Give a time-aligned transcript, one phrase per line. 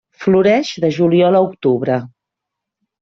[0.21, 1.99] Floreix de juliol a octubre.